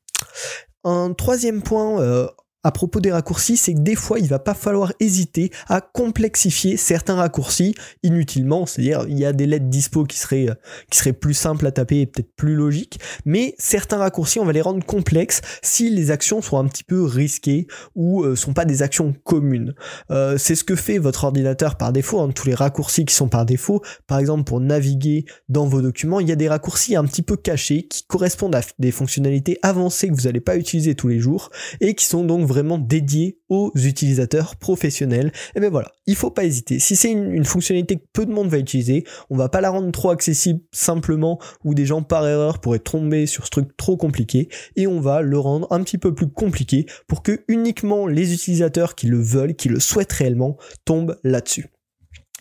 Un 0.84 1.12
troisième 1.12 1.62
point 1.62 2.00
euh, 2.00 2.28
à 2.68 2.70
propos 2.70 3.00
des 3.00 3.10
raccourcis, 3.10 3.56
c'est 3.56 3.72
que 3.72 3.78
des 3.78 3.94
fois, 3.94 4.18
il 4.18 4.28
va 4.28 4.38
pas 4.38 4.52
falloir 4.52 4.92
hésiter 5.00 5.50
à 5.68 5.80
complexifier 5.80 6.76
certains 6.76 7.14
raccourcis 7.14 7.74
inutilement. 8.02 8.66
C'est-à-dire, 8.66 9.06
il 9.08 9.18
y 9.18 9.24
a 9.24 9.32
des 9.32 9.46
lettres 9.46 9.70
dispo 9.70 10.04
qui 10.04 10.18
seraient, 10.18 10.48
qui 10.90 10.98
seraient 10.98 11.14
plus 11.14 11.32
simples 11.32 11.66
à 11.66 11.72
taper 11.72 12.02
et 12.02 12.06
peut-être 12.06 12.36
plus 12.36 12.54
logiques. 12.54 13.00
Mais 13.24 13.54
certains 13.56 13.96
raccourcis, 13.96 14.38
on 14.38 14.44
va 14.44 14.52
les 14.52 14.60
rendre 14.60 14.84
complexes 14.84 15.40
si 15.62 15.88
les 15.88 16.10
actions 16.10 16.42
sont 16.42 16.58
un 16.58 16.66
petit 16.66 16.84
peu 16.84 17.04
risquées 17.04 17.68
ou 17.94 18.22
euh, 18.22 18.36
sont 18.36 18.52
pas 18.52 18.66
des 18.66 18.82
actions 18.82 19.14
communes. 19.24 19.74
Euh, 20.10 20.36
c'est 20.36 20.54
ce 20.54 20.62
que 20.62 20.76
fait 20.76 20.98
votre 20.98 21.24
ordinateur 21.24 21.76
par 21.76 21.90
défaut. 21.90 22.20
Hein, 22.20 22.32
tous 22.34 22.48
les 22.48 22.54
raccourcis 22.54 23.06
qui 23.06 23.14
sont 23.14 23.28
par 23.28 23.46
défaut. 23.46 23.80
Par 24.06 24.18
exemple, 24.18 24.44
pour 24.44 24.60
naviguer 24.60 25.24
dans 25.48 25.66
vos 25.66 25.80
documents, 25.80 26.20
il 26.20 26.28
y 26.28 26.32
a 26.32 26.36
des 26.36 26.50
raccourcis 26.50 26.96
un 26.96 27.04
petit 27.04 27.22
peu 27.22 27.38
cachés 27.38 27.84
qui 27.84 28.04
correspondent 28.04 28.56
à 28.56 28.60
des 28.78 28.90
fonctionnalités 28.90 29.58
avancées 29.62 30.08
que 30.10 30.14
vous 30.14 30.24
n'allez 30.24 30.40
pas 30.40 30.58
utiliser 30.58 30.94
tous 30.94 31.08
les 31.08 31.18
jours 31.18 31.48
et 31.80 31.94
qui 31.94 32.04
sont 32.04 32.24
donc 32.24 32.46
vraiment 32.46 32.57
dédié 32.78 33.38
aux 33.48 33.72
utilisateurs 33.74 34.56
professionnels. 34.56 35.32
Et 35.54 35.60
bien 35.60 35.70
voilà, 35.70 35.92
il 36.06 36.16
faut 36.16 36.30
pas 36.30 36.44
hésiter. 36.44 36.78
Si 36.78 36.96
c'est 36.96 37.10
une, 37.10 37.44
fonctionnalité 37.44 37.96
que 37.96 38.04
peu 38.12 38.26
de 38.26 38.32
monde 38.32 38.48
va 38.48 38.58
utiliser, 38.58 39.04
on 39.30 39.36
va 39.36 39.48
pas 39.48 39.60
la 39.60 39.70
rendre 39.70 39.90
trop 39.92 40.10
accessible 40.10 40.60
simplement 40.72 41.38
ou 41.64 41.74
des 41.74 41.86
gens 41.86 42.02
par 42.02 42.26
erreur 42.26 42.60
pourraient 42.60 42.78
tomber 42.78 43.26
sur 43.26 43.44
ce 43.44 43.50
truc 43.50 43.76
trop 43.76 43.96
compliqué 43.96 44.48
et 44.76 44.86
on 44.86 45.00
va 45.00 45.22
le 45.22 45.38
rendre 45.38 45.66
un 45.70 45.82
petit 45.82 45.98
peu 45.98 46.14
plus 46.14 46.28
compliqué 46.28 46.86
pour 47.06 47.22
que 47.22 47.44
uniquement 47.48 48.06
les 48.06 48.34
utilisateurs 48.34 48.94
qui 48.94 49.06
le 49.06 49.20
veulent, 49.20 49.54
qui 49.54 49.68
le 49.68 49.80
souhaitent 49.80 50.12
réellement, 50.12 50.56
tombent 50.84 51.18
là-dessus. 51.24 51.66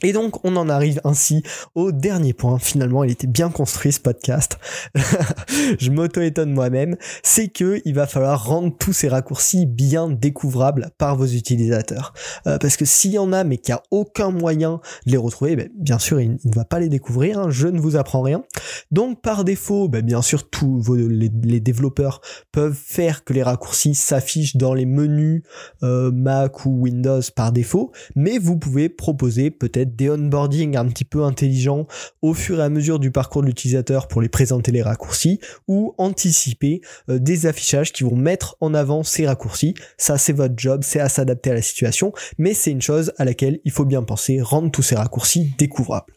Et 0.04 0.14
donc 0.14 0.46
on 0.46 0.56
en 0.58 0.70
arrive 0.70 1.02
ainsi 1.04 1.42
au 1.74 1.92
dernier 1.92 2.34
point. 2.34 2.60
Finalement, 2.60 3.04
il 3.04 3.10
était 3.10 3.26
bien 3.26 3.50
construit 3.50 3.92
ce 3.92 4.00
podcast. 4.00 4.60
je 5.80 5.90
m'auto-étonne 5.90 6.54
moi-même. 6.54 6.98
C'est 7.24 7.48
que 7.48 7.82
il 7.84 7.96
va 7.96 8.06
falloir 8.06 8.46
rendre 8.46 8.76
tous 8.78 8.94
ces 8.94 9.08
raccourcis 9.08 9.66
bien 9.66 10.08
découvrables 10.08 10.92
par 11.00 11.16
vos 11.16 11.26
utilisateurs. 11.26 12.14
Euh, 12.46 12.60
parce 12.60 12.78
que 12.78 12.86
s'il 12.86 13.14
y 13.14 13.18
en 13.18 13.34
a 13.34 13.44
mais 13.44 13.58
qu'il 13.58 13.74
n'y 13.74 13.80
a 13.80 13.84
aucun 13.90 14.30
moyen 14.30 14.82
de 15.08 15.12
les 15.12 15.18
retrouver, 15.18 15.56
ben, 15.56 15.70
bien 15.76 15.98
sûr 15.98 16.22
il, 16.22 16.38
ne 16.44 16.56
va 16.56 16.66
pas 16.66 16.80
les 16.80 16.90
découvrir. 16.90 17.40
Hein. 17.40 17.50
je 17.50 17.68
ne 17.68 17.80
vous 17.80 17.96
apprends 17.96 18.22
rien. 18.22 18.44
Donc 18.92 19.22
par 19.24 19.44
défaut, 19.44 19.88
ben, 19.90 20.06
bien 20.06 20.22
sûr 20.22 20.48
tous 20.48 20.80
vos, 20.80 20.96
les, 20.96 21.30
développeurs 21.60 22.22
peuvent 22.52 22.78
faire 22.78 23.24
que 23.24 23.34
les 23.34 23.42
raccourcis 23.42 23.96
s'affichent 23.96 24.58
dans 24.58 24.76
les 24.76 24.86
menus 24.86 25.42
euh, 25.82 26.12
Mac 26.12 26.66
ou 26.68 26.84
Windows 26.84 27.22
par 27.36 27.52
défaut. 27.52 27.92
Mais 28.16 28.38
vous 28.38 28.58
pouvez 28.58 28.90
proposer 28.90 29.50
peut-être 29.50 29.87
des 29.96 30.10
onboarding 30.10 30.76
un 30.78 30.88
petit 30.88 31.06
peu 31.06 31.24
intelligents 31.24 31.88
au 32.22 32.34
fur 32.34 32.60
et 32.60 32.64
à 32.64 32.70
mesure 32.70 33.00
du 33.00 33.12
parcours 33.12 33.42
de 33.42 33.48
l'utilisateur 33.48 34.08
pour 34.08 34.22
les 34.22 34.30
présenter 34.30 34.72
les 34.72 34.82
raccourcis 34.82 35.40
ou 35.68 35.94
anticiper 35.98 36.82
euh, 37.10 37.20
des 37.20 37.46
affichages 37.46 37.94
qui 37.94 38.04
vont 38.04 38.16
mettre 38.16 38.58
en 38.60 38.74
avant 38.74 39.04
ces 39.04 39.28
raccourcis. 39.28 39.76
Ça 39.98 40.18
c'est 40.18 40.34
votre 40.34 40.56
job, 40.58 40.82
c'est 40.84 41.00
à 41.00 41.10
s'adapter 41.10 41.52
à 41.52 41.54
la 41.54 41.62
situation, 41.62 42.14
mais 42.38 42.54
c'est 42.54 42.72
une 42.72 42.82
chose 42.82 43.14
à 43.18 43.26
laquelle 43.26 43.60
il 43.64 43.72
faut 43.72 43.86
bien 43.86 44.04
penser, 44.04 44.42
rendre 44.42 44.72
tous 44.72 44.84
ces 44.84 44.96
raccourcis 44.96 45.54
découvrables. 45.58 46.17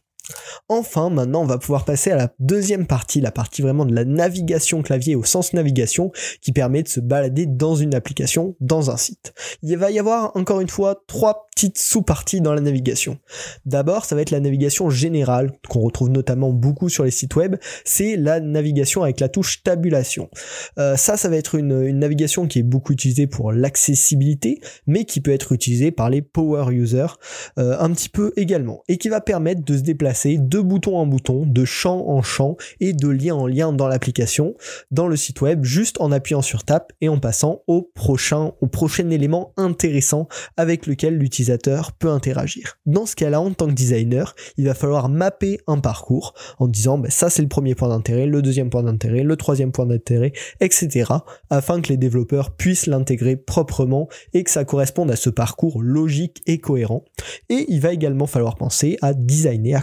Enfin, 0.68 1.10
maintenant, 1.10 1.42
on 1.42 1.46
va 1.46 1.58
pouvoir 1.58 1.84
passer 1.84 2.10
à 2.10 2.16
la 2.16 2.32
deuxième 2.38 2.86
partie, 2.86 3.20
la 3.20 3.32
partie 3.32 3.62
vraiment 3.62 3.84
de 3.84 3.94
la 3.94 4.04
navigation 4.04 4.82
clavier 4.82 5.16
au 5.16 5.24
sens 5.24 5.52
navigation, 5.52 6.12
qui 6.40 6.52
permet 6.52 6.82
de 6.82 6.88
se 6.88 7.00
balader 7.00 7.46
dans 7.46 7.74
une 7.74 7.94
application, 7.94 8.56
dans 8.60 8.90
un 8.90 8.96
site. 8.96 9.32
Il 9.62 9.76
va 9.76 9.90
y 9.90 9.98
avoir, 9.98 10.36
encore 10.36 10.60
une 10.60 10.68
fois, 10.68 11.02
trois 11.06 11.48
petites 11.54 11.78
sous-parties 11.78 12.40
dans 12.40 12.54
la 12.54 12.60
navigation. 12.60 13.18
D'abord, 13.66 14.04
ça 14.04 14.14
va 14.14 14.22
être 14.22 14.30
la 14.30 14.40
navigation 14.40 14.88
générale, 14.88 15.52
qu'on 15.68 15.80
retrouve 15.80 16.08
notamment 16.08 16.50
beaucoup 16.52 16.88
sur 16.88 17.04
les 17.04 17.10
sites 17.10 17.36
web, 17.36 17.56
c'est 17.84 18.16
la 18.16 18.40
navigation 18.40 19.02
avec 19.02 19.20
la 19.20 19.28
touche 19.28 19.62
tabulation. 19.62 20.30
Euh, 20.78 20.96
ça, 20.96 21.16
ça 21.16 21.28
va 21.28 21.36
être 21.36 21.56
une, 21.56 21.90
navigation 21.98 22.46
qui 22.46 22.60
est 22.60 22.62
beaucoup 22.62 22.92
utilisée 22.92 23.26
pour 23.26 23.52
l'accessibilité, 23.52 24.60
mais 24.86 25.04
qui 25.04 25.20
peut 25.20 25.32
être 25.32 25.52
utilisée 25.52 25.90
par 25.90 26.08
les 26.08 26.22
power 26.22 26.72
users 26.72 27.18
euh, 27.58 27.76
un 27.78 27.90
petit 27.92 28.08
peu 28.08 28.32
également, 28.36 28.82
et 28.88 28.96
qui 28.96 29.08
va 29.08 29.20
permettre 29.20 29.62
de 29.62 29.76
se 29.76 29.82
déplacer 29.82 30.19
de 30.26 30.60
bouton 30.60 30.96
en 30.96 31.06
bouton, 31.06 31.44
de 31.46 31.64
champ 31.64 32.08
en 32.08 32.22
champ 32.22 32.56
et 32.80 32.92
de 32.92 33.08
lien 33.08 33.34
en 33.34 33.46
lien 33.46 33.72
dans 33.72 33.88
l'application, 33.88 34.54
dans 34.90 35.06
le 35.06 35.16
site 35.16 35.40
web, 35.40 35.64
juste 35.64 36.00
en 36.00 36.12
appuyant 36.12 36.42
sur 36.42 36.64
Tap 36.64 36.92
et 37.00 37.08
en 37.08 37.18
passant 37.18 37.62
au 37.66 37.90
prochain, 37.94 38.52
au 38.60 38.66
prochain 38.66 39.10
élément 39.10 39.52
intéressant 39.56 40.28
avec 40.56 40.86
lequel 40.86 41.16
l'utilisateur 41.16 41.92
peut 41.92 42.10
interagir. 42.10 42.78
Dans 42.86 43.06
ce 43.06 43.16
cas-là, 43.16 43.40
en 43.40 43.52
tant 43.52 43.66
que 43.66 43.72
designer, 43.72 44.34
il 44.56 44.66
va 44.66 44.74
falloir 44.74 45.08
mapper 45.08 45.60
un 45.66 45.78
parcours 45.78 46.34
en 46.58 46.68
disant 46.68 46.98
ben, 46.98 47.10
ça 47.10 47.30
c'est 47.30 47.42
le 47.42 47.48
premier 47.48 47.74
point 47.74 47.88
d'intérêt, 47.88 48.26
le 48.26 48.42
deuxième 48.42 48.70
point 48.70 48.82
d'intérêt, 48.82 49.22
le 49.22 49.36
troisième 49.36 49.72
point 49.72 49.86
d'intérêt, 49.86 50.32
etc. 50.60 51.12
afin 51.48 51.80
que 51.80 51.88
les 51.88 51.96
développeurs 51.96 52.56
puissent 52.56 52.86
l'intégrer 52.86 53.36
proprement 53.36 54.08
et 54.32 54.44
que 54.44 54.50
ça 54.50 54.64
corresponde 54.64 55.10
à 55.10 55.16
ce 55.16 55.30
parcours 55.30 55.82
logique 55.82 56.42
et 56.46 56.58
cohérent. 56.58 57.04
Et 57.48 57.66
il 57.68 57.80
va 57.80 57.92
également 57.92 58.26
falloir 58.26 58.56
penser 58.56 58.98
à 59.02 59.14
designer, 59.14 59.74
à 59.74 59.82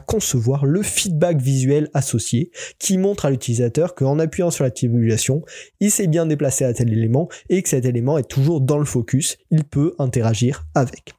le 0.64 0.82
feedback 0.82 1.42
visuel 1.42 1.90
associé 1.94 2.52
qui 2.80 2.98
montre 2.98 3.26
à 3.26 3.30
l'utilisateur 3.30 3.96
qu'en 3.96 4.20
appuyant 4.20 4.52
sur 4.52 4.64
la 4.64 4.72
tabulation, 4.72 5.44
il 5.80 5.92
s'est 5.92 6.08
bien 6.08 6.26
déplacé 6.26 6.66
à 6.66 6.74
tel 6.74 6.92
élément 6.92 7.30
et 7.50 7.62
que 7.62 7.70
cet 7.70 7.86
élément 7.86 8.18
est 8.18 8.30
toujours 8.30 8.62
dans 8.62 8.78
le 8.78 8.86
focus, 8.86 9.38
il 9.52 9.64
peut 9.64 9.94
interagir 10.00 10.66
avec. 10.76 11.14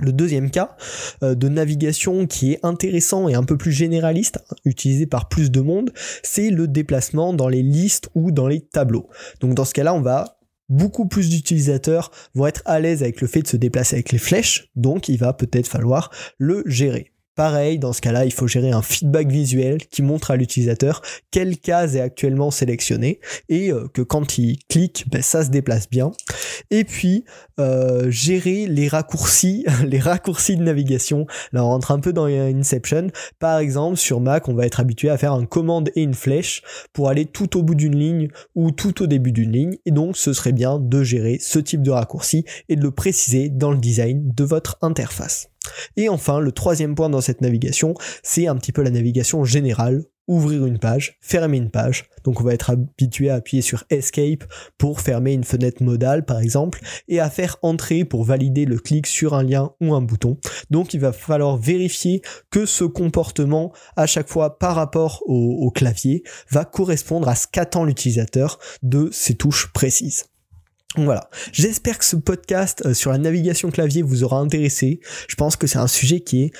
Le 0.00 0.12
deuxième 0.12 0.50
cas 0.50 0.76
euh, 1.24 1.34
de 1.34 1.48
navigation 1.48 2.26
qui 2.26 2.52
est 2.52 2.60
intéressant 2.64 3.28
et 3.28 3.34
un 3.34 3.42
peu 3.42 3.56
plus 3.56 3.72
généraliste, 3.72 4.38
utilisé 4.64 5.06
par 5.06 5.28
plus 5.28 5.50
de 5.50 5.60
monde, 5.60 5.90
c'est 6.22 6.50
le 6.50 6.68
déplacement 6.68 7.32
dans 7.32 7.48
les 7.48 7.62
listes 7.62 8.08
ou 8.14 8.30
dans 8.30 8.46
les 8.46 8.60
tableaux. 8.60 9.08
Donc 9.40 9.54
dans 9.54 9.64
ce 9.64 9.74
cas-là, 9.74 9.94
on 9.94 10.00
va 10.00 10.38
beaucoup 10.68 11.06
plus 11.08 11.30
d'utilisateurs 11.30 12.10
vont 12.34 12.46
être 12.46 12.62
à 12.64 12.78
l'aise 12.78 13.02
avec 13.02 13.20
le 13.20 13.26
fait 13.26 13.42
de 13.42 13.48
se 13.48 13.56
déplacer 13.56 13.96
avec 13.96 14.12
les 14.12 14.18
flèches, 14.18 14.70
donc 14.76 15.08
il 15.08 15.18
va 15.18 15.32
peut-être 15.32 15.66
falloir 15.66 16.10
le 16.38 16.62
gérer. 16.66 17.12
Pareil, 17.38 17.78
dans 17.78 17.92
ce 17.92 18.00
cas-là, 18.00 18.24
il 18.24 18.32
faut 18.32 18.48
gérer 18.48 18.72
un 18.72 18.82
feedback 18.82 19.28
visuel 19.28 19.78
qui 19.86 20.02
montre 20.02 20.32
à 20.32 20.36
l'utilisateur 20.36 21.02
quelle 21.30 21.56
case 21.56 21.94
est 21.94 22.00
actuellement 22.00 22.50
sélectionnée 22.50 23.20
et 23.48 23.70
euh, 23.70 23.86
que 23.94 24.02
quand 24.02 24.38
il 24.38 24.58
clique, 24.68 25.04
ben, 25.08 25.22
ça 25.22 25.44
se 25.44 25.50
déplace 25.50 25.88
bien. 25.88 26.10
Et 26.72 26.82
puis, 26.82 27.24
euh, 27.60 28.10
gérer 28.10 28.66
les 28.66 28.88
raccourcis, 28.88 29.64
les 29.86 30.00
raccourcis 30.00 30.56
de 30.56 30.64
navigation. 30.64 31.28
Là, 31.52 31.64
on 31.64 31.68
rentre 31.68 31.92
un 31.92 32.00
peu 32.00 32.12
dans 32.12 32.24
Inception. 32.24 33.06
Par 33.38 33.60
exemple, 33.60 33.98
sur 33.98 34.20
Mac, 34.20 34.48
on 34.48 34.54
va 34.54 34.66
être 34.66 34.80
habitué 34.80 35.08
à 35.08 35.16
faire 35.16 35.32
un 35.32 35.46
commande 35.46 35.90
et 35.94 36.02
une 36.02 36.14
flèche 36.14 36.62
pour 36.92 37.08
aller 37.08 37.24
tout 37.24 37.56
au 37.56 37.62
bout 37.62 37.76
d'une 37.76 37.96
ligne 37.96 38.30
ou 38.56 38.72
tout 38.72 39.00
au 39.00 39.06
début 39.06 39.30
d'une 39.30 39.52
ligne. 39.52 39.76
Et 39.86 39.92
donc, 39.92 40.16
ce 40.16 40.32
serait 40.32 40.50
bien 40.50 40.80
de 40.80 41.04
gérer 41.04 41.38
ce 41.40 41.60
type 41.60 41.82
de 41.82 41.92
raccourci 41.92 42.44
et 42.68 42.74
de 42.74 42.82
le 42.82 42.90
préciser 42.90 43.48
dans 43.48 43.70
le 43.70 43.78
design 43.78 44.32
de 44.34 44.42
votre 44.42 44.76
interface. 44.82 45.50
Et 45.96 46.08
enfin, 46.08 46.40
le 46.40 46.52
troisième 46.52 46.94
point 46.94 47.10
dans 47.10 47.20
cette 47.20 47.40
navigation, 47.40 47.94
c'est 48.22 48.46
un 48.46 48.56
petit 48.56 48.72
peu 48.72 48.82
la 48.82 48.90
navigation 48.90 49.44
générale. 49.44 50.04
Ouvrir 50.26 50.66
une 50.66 50.78
page, 50.78 51.16
fermer 51.22 51.56
une 51.56 51.70
page. 51.70 52.04
Donc 52.22 52.42
on 52.42 52.44
va 52.44 52.52
être 52.52 52.68
habitué 52.68 53.30
à 53.30 53.36
appuyer 53.36 53.62
sur 53.62 53.84
Escape 53.88 54.44
pour 54.76 55.00
fermer 55.00 55.32
une 55.32 55.42
fenêtre 55.42 55.82
modale 55.82 56.26
par 56.26 56.40
exemple 56.40 56.80
et 57.08 57.18
à 57.18 57.30
faire 57.30 57.56
entrer 57.62 58.04
pour 58.04 58.24
valider 58.24 58.66
le 58.66 58.78
clic 58.78 59.06
sur 59.06 59.32
un 59.32 59.42
lien 59.42 59.72
ou 59.80 59.94
un 59.94 60.02
bouton. 60.02 60.36
Donc 60.68 60.92
il 60.92 61.00
va 61.00 61.12
falloir 61.12 61.56
vérifier 61.56 62.20
que 62.50 62.66
ce 62.66 62.84
comportement 62.84 63.72
à 63.96 64.06
chaque 64.06 64.28
fois 64.28 64.58
par 64.58 64.74
rapport 64.74 65.22
au, 65.24 65.66
au 65.66 65.70
clavier 65.70 66.22
va 66.50 66.66
correspondre 66.66 67.26
à 67.26 67.34
ce 67.34 67.46
qu'attend 67.50 67.84
l'utilisateur 67.84 68.58
de 68.82 69.08
ces 69.10 69.34
touches 69.34 69.72
précises. 69.72 70.26
Voilà, 71.04 71.30
j'espère 71.52 71.98
que 71.98 72.04
ce 72.04 72.16
podcast 72.16 72.82
euh, 72.84 72.92
sur 72.92 73.12
la 73.12 73.18
navigation 73.18 73.70
clavier 73.70 74.02
vous 74.02 74.24
aura 74.24 74.38
intéressé. 74.38 75.00
Je 75.28 75.36
pense 75.36 75.54
que 75.54 75.68
c'est 75.68 75.78
un 75.78 75.86
sujet 75.86 76.20
qui 76.20 76.42
est 76.42 76.50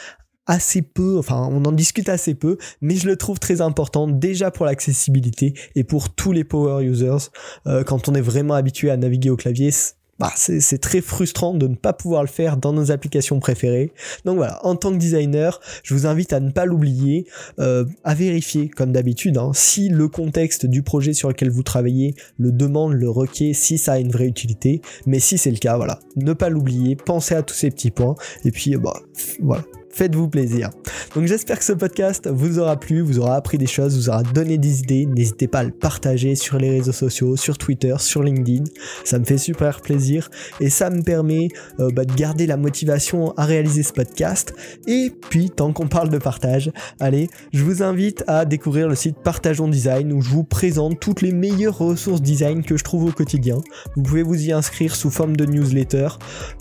assez 0.47 0.81
peu, 0.81 1.19
enfin 1.19 1.49
on 1.51 1.65
en 1.65 1.73
discute 1.73 2.09
assez 2.09 2.35
peu, 2.35 2.57
mais 2.81 2.95
je 2.95 3.07
le 3.07 3.17
trouve 3.17 3.41
très 3.41 3.61
important 3.61 4.07
déjà 4.07 4.51
pour 4.51 4.65
l'accessibilité 4.65 5.55
et 5.75 5.85
pour 5.85 6.15
tous 6.15 6.33
les 6.33 6.45
power 6.45 6.85
users. 6.85 7.31
Euh, 7.67 7.83
quand 7.83 8.09
on 8.09 8.15
est 8.15 8.21
vraiment 8.21 8.55
habitué 8.55 8.91
à 8.91 8.97
naviguer 8.97 9.31
au 9.31 9.37
clavier, 9.37 9.71
bah, 10.19 10.33
c'est 10.37 10.81
très 10.81 11.01
frustrant 11.01 11.55
de 11.55 11.67
ne 11.67 11.75
pas 11.75 11.93
pouvoir 11.93 12.23
le 12.23 12.29
faire 12.29 12.57
dans 12.57 12.73
nos 12.73 12.91
applications 12.91 13.39
préférées. 13.39 13.93
Donc 14.25 14.37
voilà, 14.37 14.65
en 14.65 14.75
tant 14.77 14.93
que 14.93 14.97
designer, 14.97 15.61
je 15.83 15.95
vous 15.95 16.07
invite 16.07 16.33
à 16.33 16.41
ne 16.41 16.51
pas 16.51 16.65
l'oublier, 16.65 17.27
euh, 17.61 17.85
à 18.05 18.15
vérifier 18.15 18.69
comme 18.69 18.93
d'habitude 18.93 19.39
hein, 19.39 19.53
si 19.55 19.89
le 19.89 20.09
contexte 20.09 20.67
du 20.67 20.83
projet 20.83 21.13
sur 21.13 21.29
lequel 21.29 21.51
vous 21.51 21.63
travaillez 21.63 22.15
le 22.39 22.53
demande, 22.53 22.93
le 22.95 23.09
requiert, 23.09 23.55
si 23.55 23.79
ça 23.79 23.93
a 23.95 23.99
une 23.99 24.11
vraie 24.11 24.27
utilité. 24.27 24.83
Mais 25.07 25.21
si 25.21 25.39
c'est 25.39 25.51
le 25.51 25.59
cas, 25.59 25.77
voilà, 25.77 26.01
ne 26.17 26.33
pas 26.33 26.49
l'oublier, 26.49 26.97
pensez 26.97 27.35
à 27.35 27.43
tous 27.43 27.55
ces 27.55 27.71
petits 27.71 27.91
points 27.91 28.17
et 28.45 28.51
puis 28.51 28.77
bah 28.77 28.95
voilà, 29.41 29.65
faites-vous 29.99 30.29
plaisir. 30.29 30.71
Donc 31.17 31.27
j'espère 31.27 31.59
que 31.59 31.65
ce 31.65 31.73
podcast 31.73 32.29
vous 32.33 32.61
aura 32.61 32.79
plu, 32.79 33.01
vous 33.01 33.19
aura 33.19 33.35
appris 33.35 33.59
des 33.59 33.67
choses, 33.67 33.97
vous 33.97 34.09
aura 34.09 34.23
donné 34.23 34.57
des 34.57 34.79
idées. 34.79 35.07
N'hésitez 35.07 35.49
pas 35.49 35.59
à 35.59 35.65
le 35.65 35.73
partager 35.73 36.37
sur 36.37 36.57
les 36.57 36.71
réseaux 36.71 36.93
sociaux, 36.93 37.37
sur 37.37 37.59
Twitter, 37.59 37.97
sur 37.99 38.23
LinkedIn. 38.23 38.63
Ça 39.03 39.19
me 39.19 39.25
fait 39.25 39.39
super 39.39 39.81
plaisir 39.81 40.31
et 40.61 40.71
ça 40.71 40.89
me 40.91 41.03
permet 41.03 41.49
euh, 41.81 41.91
bah, 41.93 42.05
de 42.05 42.15
garder 42.15 42.47
la 42.47 42.57
motivation 42.57 43.33
à 43.37 43.45
réaliser 43.45 43.83
ce 43.83 43.93
podcast. 43.93 44.55
Et 44.87 45.11
puis, 45.31 45.51
tant 45.51 45.73
qu'on 45.73 45.89
parle 45.89 46.11
de 46.11 46.19
partage, 46.19 46.71
allez, 47.01 47.29
je 47.53 47.65
vous 47.65 47.83
invite 47.83 48.23
à 48.29 48.45
découvrir 48.45 48.89
le 48.89 48.95
site 48.95 49.17
Partageons 49.25 49.67
Design 49.67 50.13
où 50.13 50.23
je 50.23 50.31
vous 50.31 50.45
présente 50.45 51.01
toutes 51.01 51.23
les 51.23 51.33
meilleures 51.33 51.77
ressources 51.77 52.23
design 52.23 52.63
que 52.63 52.77
je 52.77 52.85
trouve 52.85 53.07
au 53.07 53.13
quotidien. 53.13 53.59
Vous 53.97 54.05
pouvez 54.05 54.23
vous 54.23 54.47
y 54.47 54.53
inscrire 54.53 54.95
sous 54.95 55.11
forme 55.11 55.35
de 55.35 55.45
newsletter, 55.45 56.11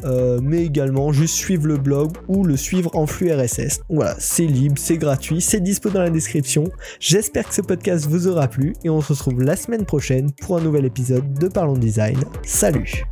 euh, 0.05 0.39
mais 0.41 0.63
également 0.65 1.11
juste 1.11 1.35
suivre 1.35 1.67
le 1.67 1.77
blog 1.77 2.13
ou 2.27 2.43
le 2.43 2.57
suivre 2.57 2.89
en 2.95 3.05
flux 3.05 3.26
voilà, 3.89 4.15
c'est 4.19 4.45
libre, 4.45 4.75
c'est 4.77 4.97
gratuit, 4.97 5.41
c'est 5.41 5.59
dispo 5.59 5.89
dans 5.89 6.01
la 6.01 6.09
description. 6.09 6.65
J'espère 6.99 7.47
que 7.47 7.55
ce 7.55 7.61
podcast 7.61 8.07
vous 8.07 8.27
aura 8.27 8.47
plu 8.47 8.73
et 8.83 8.89
on 8.89 9.01
se 9.01 9.13
retrouve 9.13 9.41
la 9.43 9.55
semaine 9.55 9.85
prochaine 9.85 10.31
pour 10.31 10.57
un 10.57 10.61
nouvel 10.61 10.85
épisode 10.85 11.33
de 11.33 11.47
Parlons 11.47 11.77
Design. 11.77 12.19
Salut. 12.43 13.03